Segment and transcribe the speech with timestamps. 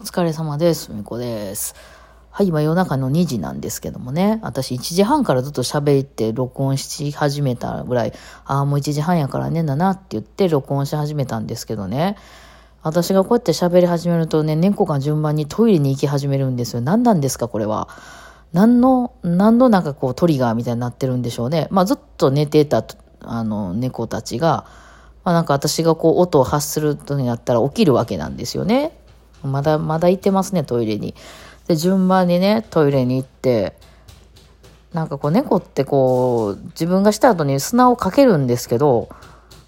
[0.00, 0.92] お疲れ様です。
[0.92, 1.74] みこです。
[2.30, 8.12] はい、今夜中の2時なんですけどもね、私1時半からずっと喋って録音し始めたぐらい、
[8.44, 12.16] ああ、もう1時半やからねんだなって言って録音し始めたんですけどね、
[12.84, 16.80] 私がこうやって喋り始めるとね、猫が順番にトイレに行き始めるんですよ。
[16.80, 17.88] 何なんですか、これは。
[18.52, 21.66] 何の、何のなんかこうトリガーみたいになってるんでしょうね。
[21.72, 22.84] まあずっと寝てた、
[23.22, 24.64] あの、猫たちが、
[25.24, 28.96] まあなんか私がこう音を発するとになったら起きるわけなんですよね。
[29.42, 31.14] まだ、まだ行ってますね、トイレに。
[31.66, 33.74] で、順番にね、トイレに行って、
[34.92, 39.08] なんかこう猫ってこう、自分がした後に砂をかけるんですけど、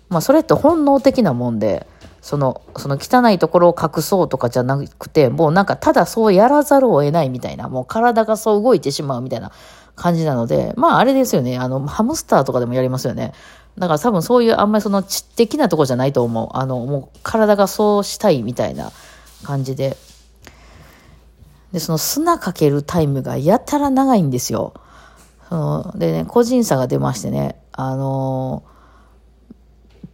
[0.08, 1.86] まあそれって本能的なもんで、
[2.22, 9.52] その、その汚いところを隠そうとかじゃなくて、もうなんかただそうやらざるを得ないみたいな、もう体がそう動いてしまうみたいな
[9.94, 13.32] 感じなので、まああれですよね、あの、ハムスターとかでもやりますよね。
[13.78, 16.48] だから多分そういうあんまりその知的なとこじゃないと思う。
[16.52, 18.90] あの、もう体がそうしたいみたいな
[19.44, 19.96] 感じで。
[21.72, 24.74] で、その砂かけるタイムがやたら長いんですよ。
[25.48, 28.62] そのでね、個人差が出ましてね、あの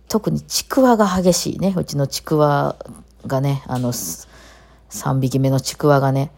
[0.09, 1.75] 特にちくわが激しいね。
[1.77, 2.77] うちのちくわ
[3.27, 6.31] がね、あの、3匹目のちくわがね、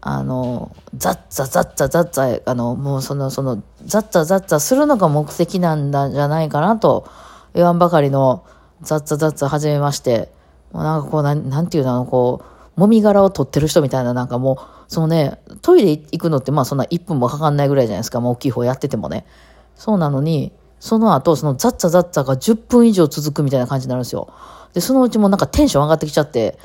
[0.00, 7.08] あの、ザッザザッザザッザ、あの、もうその、その、ザッザザッザするのが目的なんだじゃないかなと
[7.54, 8.44] 言わんばかりの
[8.82, 10.30] ザッザザッザ始めまして、
[10.72, 12.42] もうなんかこう、なんなんていうの、こ
[12.76, 19.26] う、もみ殻を取ってる人みたいな、なんかもう、そのね、トイレ行くのってまあそんな1分もかかんないぐらいじゃないですか、もう大きい方やっててもね。
[19.74, 24.28] そうなのに、その後、そのザッザザッザが10分以上続くみたいな感じになるんですよ。
[24.74, 26.58] で、そのうちもなんかテンション上がってきちゃって、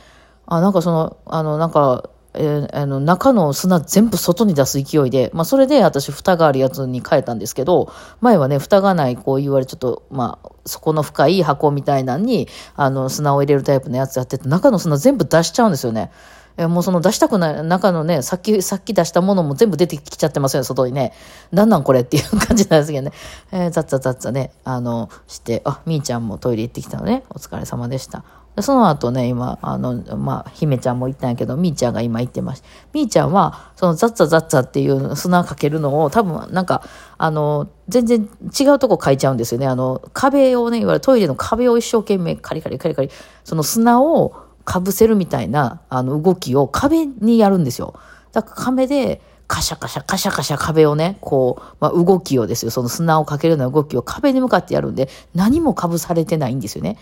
[0.46, 16.12] あ、なんかその、あの、なんか、えーあの、中の砂全部外に出す勢いで、まあ、それで私、蓋があるやつに変えたんですけど、前はね、蓋がない、こういわれ、ちょっと、まあ、底の深い箱みたいなのに、あの、砂を入れるタイプのやつやってて、中の砂全部出しちゃうんですよね。
[16.58, 21.14] えもうその出したくない、中のね、さっき、さっき出したものも全部出てきちゃってますよね、外にね。
[21.52, 23.14] なんなんこれっていう感じなんですけどね。
[23.52, 27.24] えー、ざっざざっざね、あの、して、あ、みーちゃんもトイレ行ってきたのね。
[27.30, 28.24] お疲れ様でした。
[28.56, 32.68] でその後ね、今、あの、まあ、姫ちゃんも行ったんやけど、みーちゃんが今行ってました。
[32.94, 36.84] みーちゃんは、そのザッザザッザっていう砂かけるのを、多分、なんか、
[37.18, 39.66] あの、全然違うとこ書いちゃうんですよね。
[39.66, 43.10] あの、壁をね、いわゆるトイレの壁を一生懸命カリカリカリカリ、
[43.44, 44.34] その砂を
[44.66, 47.96] かぶせるみたいな、あの、動きを壁にやるんですよ。
[48.32, 56.98] だから壁で、カシャカシャカシャカシャ壁をね、こう、まあ、動きをですよ、その砂をかけるような動きを壁に向かってやるんで、何もかぶされてないんですよね。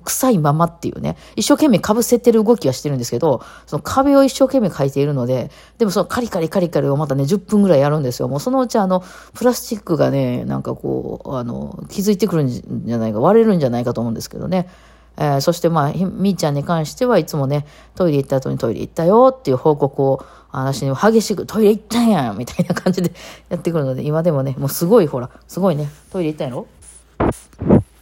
[0.00, 8.28] 臭いままっていうね、一生懸命かぶせてる動きはしてるんですけど、その壁を一生懸命描いているので、でもそのカリカリカリカリをまたね、10分ぐらいやるんですよ。
[8.28, 9.04] もうそのうちあの、
[9.34, 14.68] プラスチックがね、なんかこう、あの、気づいてくるんじゃないか、割れるんじゃないかと思うんですけどね。
[15.16, 23.12] えーそしてまあ、みーちゃんに関してはいつもね、トイレ行った後にトイレ行ったよっていう報告を、私に激しくトイレ行ったんやみたいな感じで
[23.48, 26.66] やってくるので、今でもね、もうすごいほら、すごいね、トイレ行ったんやろ？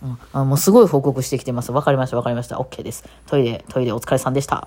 [0.03, 1.71] うん、あもうすごい報告してきてます。
[1.71, 2.57] わかりました、わかりました。
[2.57, 3.05] OK です。
[3.27, 4.67] トイレ、トイレお疲れさんでした。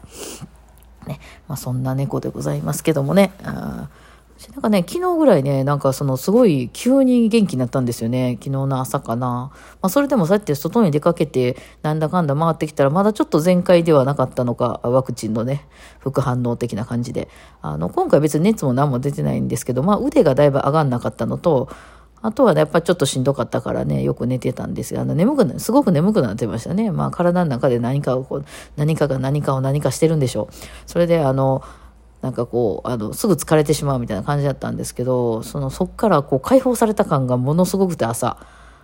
[1.07, 3.33] ね、まあそんな猫でございますけどもね。
[3.43, 4.04] あー
[4.51, 8.33] なんかね、昨日ぐらいね、なんかそのすごい急に元気になったんですよね。
[8.33, 9.51] 昨日の朝かな。
[9.81, 15.65] まあそれでもそうやって外に出かけて、なんだかんだ回ってきたら、まだちょっと全開ではなかったのか、ワクチンのね、
[15.99, 17.29] 副反応的な感じで。
[17.61, 21.69] あの、今回別に熱も何も出てないんですけど、まあ腕がだいぶ上がんなかったのと、
[22.21, 26.91] あとはね、やっぱちょっとしんどかったからね、よく寝てたんですが、あの眠くな、すごく眠くなってましたね。
[26.91, 28.45] まあ体の中で何かをこう、
[28.75, 30.53] 何かが何かを何かしてるんでしょう。
[30.87, 31.63] それであの、
[32.25, 38.37] なんかこう、あの、すぐ疲れてしまうみたいな感じだったんですけど、その、そっからこう解放された感がものすごくて朝、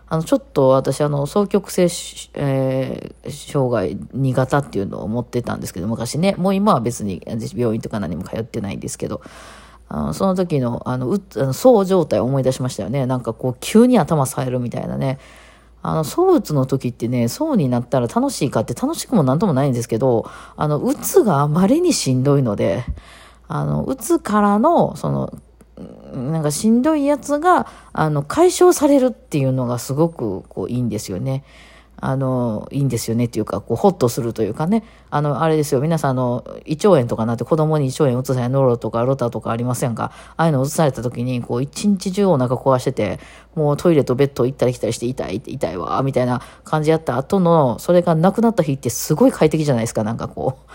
[0.07, 1.85] あの、ちょっと私、あの、双極性、
[2.35, 7.23] えー障害2型っていうのを持ってたんですけど、昔ね、もう今は別に
[7.55, 9.23] 病院とか何も通ってないんですけど、
[9.89, 13.07] あのその時の、あの、うあのそう状態を思い出しましたよね。
[13.07, 15.17] なんかこう、急に頭冴えるみたいなね。
[15.83, 22.83] あの、躁うつの時ってね、そうになったら楽しいかって楽しくもなんともないんですけど、あの、うつがあまりにしんどいので、
[23.53, 25.33] あの、うつからの、その、
[26.13, 31.43] なんかしんどいやつが、あの、解消されるっていうのがすごく、こう、いいんですよね。
[32.03, 34.83] あの、いいんですよねっていうか、こう、ホッとするというかね。
[35.11, 35.81] あの、あれですよ。
[35.81, 40.11] 皆さん、あの、胃腸炎とかなって子供に胃腸炎移さないノロとかロタとかありませんか？
[40.35, 43.19] ああいうの移された時に、こう、一日中お腹壊してて、
[43.53, 50.71] もうトイレとベッド行ったり来たりして痛い、痛いわ、みたいな感じやった後の、それがなくなった日ってすごい快適じゃないですか、なんかこう。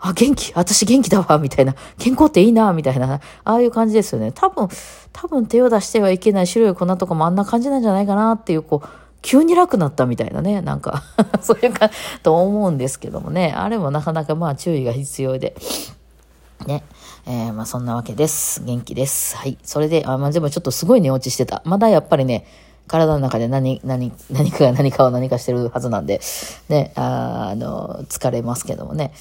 [0.00, 0.52] あ、元気？
[0.54, 1.74] 私元気だわみたいな。
[1.98, 3.14] 健康っていいなみたいな。
[3.14, 4.32] ああいう感じですよね。
[4.32, 4.68] 多分、
[5.12, 8.88] 多分手を出してはいけない白い粉とかもあんな感じなんじゃないかなっていう、こう、
[9.22, 10.62] 急に楽になったみたいなね。
[10.62, 11.02] なんか
[11.42, 11.90] そういうか、
[12.22, 13.52] と思うんですけどもね。
[13.56, 15.56] あれもなかなかまあ注意が必要で。
[16.66, 16.84] ね。
[17.26, 18.62] えー、まあそんなわけです。
[18.64, 19.36] 元気です。
[19.36, 19.58] はい。
[19.64, 21.62] それで、あ、まあでもちょっとすごい寝落ちしてた。
[21.64, 22.46] まだやっぱりね、
[22.86, 26.20] 体の中で何、何、何かが何かを何かしてるはずなんで、
[26.68, 29.12] ね、ああの、疲れますけどもね。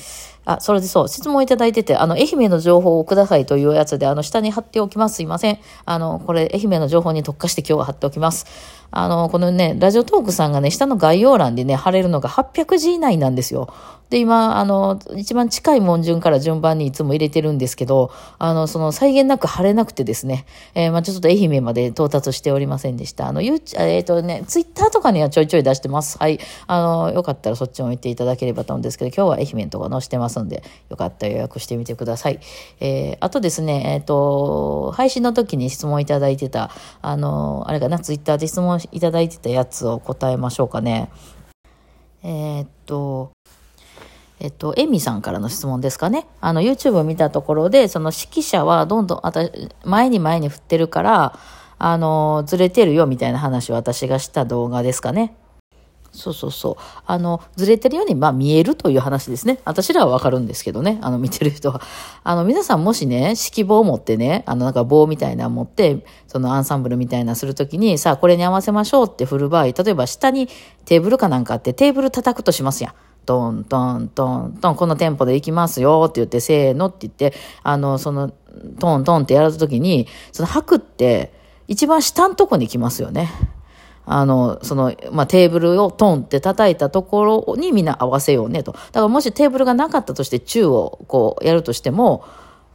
[0.48, 5.16] あ、それでそう、質問いただいてて、あの、愛媛の情報をくださいというやつで、あの、下に貼っておきます。
[5.16, 5.60] すいません。
[5.84, 8.46] あの、これ、愛媛の情報に特化して今日は貼っておきます。
[8.90, 13.74] あの、このね、ラジオトークさんがね、下の概要欄でね、貼れるのが800字以内なんですよ。
[14.10, 18.10] で、今、あの、一番近い文順から順番にいつも入れてるんですけど、
[18.40, 20.46] あの、その、際限なく貼れなくてですね、
[20.76, 23.28] えー、まあちょっと愛媛まで到達しておりませんでした。
[23.28, 26.18] あの、ゆえっ、ー、とね、ツイッターとかにはちょいちょい出してます。
[26.18, 26.40] はい。
[26.68, 32.40] あの、よかったらそっちも見ていただければと思うんですけど、今日は愛媛のとか載せてますんで、よかったら予約してみてください。
[32.80, 41.10] えー、あとですね、えっ、ー、と、配信の時に質問いただいてた、あの、あれかな、ツイッターで質問いただいてたやつを答えましょうかね。
[42.24, 43.32] えっと、
[44.40, 46.28] えっと、エミさんからの質問ですかね。
[46.42, 49.42] あの、YouTube を見たところで、その指揮者はどんどん、あた
[49.84, 51.40] 前に前に振ってるから、
[51.80, 55.36] あの、ずれてるよみたいな話を私がした動画ですかね。
[56.18, 56.76] そうそうそう。
[57.06, 59.60] あの、ずれてるように、まあ見えるという話ですね。
[59.66, 60.98] 私らはわかるんですけどね。
[61.02, 61.80] あの、見てる人は。
[62.24, 70.50] あの、皆さんもしね、指揮棒を持ってね、あの、なんか棒みたいな持って、そのアンサンブルみたいなするときに、さあ、これに合わせましょうって振る場合、例えば下に
[70.86, 72.94] テーブルかなんかあってテーブル叩くとしますやん。
[73.28, 78.32] トントントントン、このテンポで行きますよって言って、せーのって言って、あの、その、
[78.80, 81.34] トントンってやるときに、その吐くって、
[81.68, 83.30] 一番下のとこに来ますよね。
[84.10, 88.72] あの、その、まあ、テーブルをトンって叩いたところにみんな合わせようねと。
[88.72, 92.24] だからもしテーブルがなかったとして宙をこうやるとしても、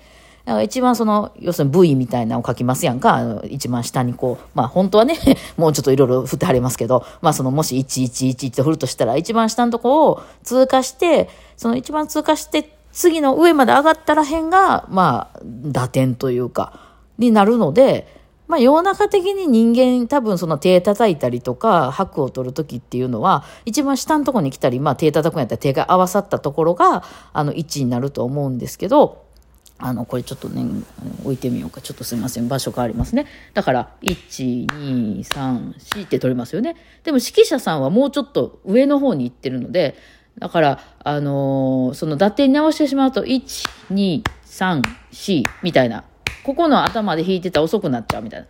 [0.46, 3.42] だから一番その、要するに V みたいなのを書きますやんか。
[3.44, 5.18] 一番下にこう、まあ本当はね、
[5.58, 16.80] もうちょっといろいろ振ってはりますけど、まあそのもし111って振るとしたら、一番下のとこを通過して、その一番通過して、次の上まで上がったら辺が、まあ、打点というか、
[17.18, 18.15] になるので、
[18.48, 27.02] まあ、世の中的に人間多分その手叩いたりとか、拍を取るときっていうのは、一番下のところに来たり、まあ手叩くんやったら手が合わさったところが、
[27.32, 29.26] あの、位置になると思うんですけど、
[29.78, 30.64] あの、これちょっとね、
[31.22, 31.80] 置いてみようか。
[31.80, 32.48] ちょっとすいません。
[32.48, 33.26] 場所変わりますね。
[33.52, 36.76] だから、1、2、3、4って取れますよね。
[37.04, 39.96] でも指揮者さんはもうちょっと上の方に行ってるので、
[40.38, 44.82] だから、あのー、その打点に合わせてしまうと、1、2、3、
[45.12, 46.04] 4みたいな
[46.46, 48.46] ここの頭で弾いてたら遅くなっちゃうみたいな。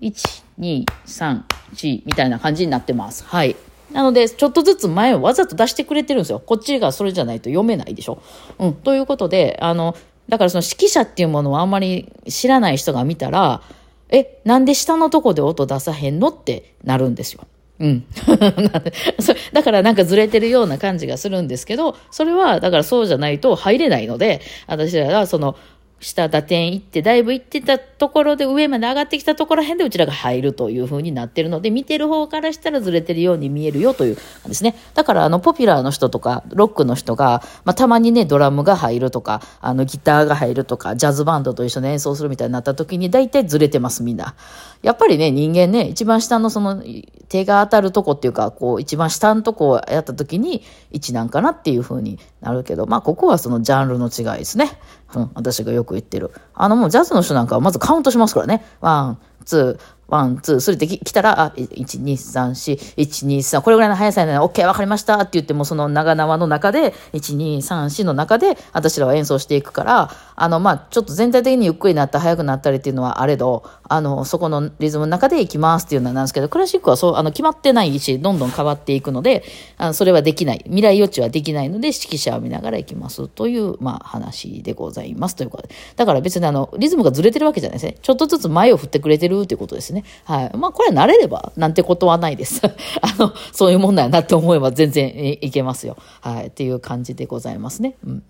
[0.00, 1.42] 1、2、3、
[1.74, 3.26] 4みたいな感じになってます。
[3.26, 3.56] はい。
[3.92, 6.40] なので、ちょっとずつ前をわざと出してくれてるんですよ。
[6.40, 8.22] こっちがそれじゃないと読めないでしょ。
[8.58, 8.72] うん。
[8.72, 9.94] ということで、あの、
[10.30, 13.60] だからその指揮者っていうものをあんまり知らない人が見たら、
[14.08, 17.46] え、なんで下のとこで音出さへんのってなるんですよ。
[17.80, 18.06] うん。
[19.52, 25.56] だからなんかずれてるような感じがするんですけど、それはだからそうじゃないと入れないので、私らはその
[25.98, 34.74] 下打点行って、だいぶ行ってたところで上まで上がってきたところへんでうちらが入るという風になってるので、見てる方からしたらずれてるように見えるよというですね。
[34.94, 44.34] だからあの、ポピュラーの人とか、ロックの人が、まあ、たまにね、ドラムが入るとか、あの、ギターが入るとか、ジャズバンドと一緒に演奏するみたいになった時に、大体ずれてます、みんな。
[44.82, 46.82] やっぱりね、人間ね、一番下のその、
[47.28, 54.78] 手が当たるとこっていうか、こう、一番下のとこをやった時に、1なんかなっていう風になるけど、まあ、ここはそのジャンルの違いですね。
[55.14, 56.30] うん、私がよく言ってる。
[56.54, 58.64] あのもうジャズの人なんかはまずカウントしますからね。
[58.80, 79.42] one, two, one, two, three って来たら、あ、1、2、3、4、1、2、3、これぐらいの速さなら、OK、わかりましたって言っても、その長縄の中で、1、2、3、4の中で、私らは演奏していくから、あの、まあ、ちょっと全体的にゆっくりなった速くなったりっていうのはあれど、あの、そこのリズムの中で行きますっていうのはなんですけど、クラシックはそう、あの、決まってないし、どんどん変わっていくので、
[79.76, 80.58] あのそれはできない。
[80.66, 85.74] 未来予知はできないので、指揮者を見ながら行きますという、まあ、話でございますということで。
[85.96, 87.98] だから別にあの、リズムがずれてるわけじゃないですね。
[88.00, 90.04] ちょっとずつ前を振ってくれてるっていうことですね。
[90.24, 90.56] はい。
[90.56, 92.60] まあ、これは慣れれば、なんてことはないです。
[93.00, 95.96] あの、そういうもんだよなって思えば全然いけますよ。
[96.20, 96.46] はい。
[96.48, 97.94] っていう感じでございますね。
[98.04, 98.22] うん。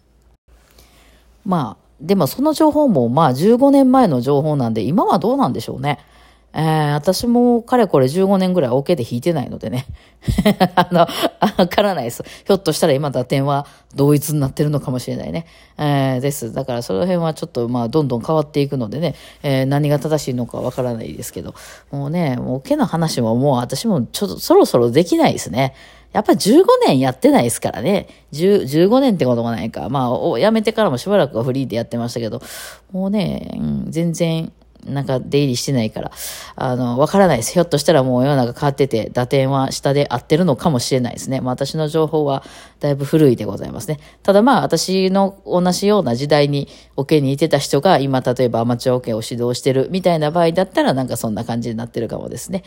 [1.45, 5.99] まあ、でもその情報もまあ15年前の情報なんで、今はどうなんでしょうね。
[6.59, 9.85] えー、私もかれこれ15年ぐらいオ、ケで弾いてないのでね。
[10.75, 11.07] あの、
[11.59, 12.25] わからないです。
[12.47, 15.45] ひょっとしたら今打点は同一になってるのかもしれないね。
[15.77, 16.55] えー、です。
[16.55, 21.55] だからその辺はちょっとまあどんどん変わっていくのでね、えー、何が正しいのかわからないですけど、
[21.91, 25.75] もうね、もうオ、ケの話ももう私もちょっとそろそろできないですね。
[26.15, 28.09] やっぱり15年やってないですからね。
[28.33, 29.91] 15年ってことがないか。
[29.91, 32.41] まあ、辞めてからもしばらくはフリーでやってましたけど、
[32.91, 34.51] もうね、うん、全然、
[34.89, 36.11] なんか出入りしてないから、
[36.57, 37.53] あの、わからないです。
[37.53, 41.41] ひょっとしたらもう世の中変わってて、打点は下で合ってるのかもしれないですね。
[41.41, 42.43] まあ私の情報は
[42.81, 43.99] だいぶ古いでございますね。
[44.23, 52.63] ただまあ私の同じような時代にオケにいてた人が今例えばアマチュアオケを指導してるみたいな場合だったらなんかそんな感じになってるかもですね。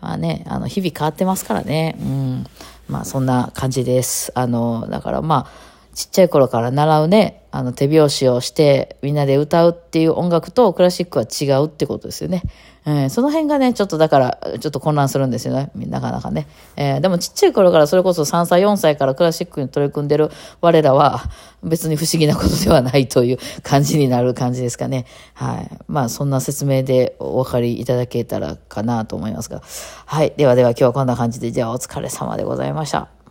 [0.00, 1.96] まあね、あの、日々変わってますからね。
[2.00, 2.46] うん。
[2.88, 4.32] まあそんな感じです。
[4.34, 12.42] あの、だからまあ、ちっちゃい頃から習うね、あの手拍子をしてみんなで歌うっていう音楽とクラシックは違うってことですよね。
[12.84, 15.70] えー、その辺がね、ちょっとだから、ちょっと混乱するんですよね。
[15.76, 16.48] なかなかね。
[16.76, 20.30] えー、でもちっちゃい頃からそれこそ3歳、4歳からクラシックに取り組んでる
[20.62, 21.20] 我らは
[21.62, 25.04] 別に不思議なことではないという感じになる感じですかね。
[25.34, 25.70] はい。
[25.86, 29.62] まあそんな説明でお分かりいただけたらかなと思いますが。
[30.06, 30.32] はい。
[30.36, 33.21] ではでは今日はこんな感じで、じゃあお疲れ様でございました。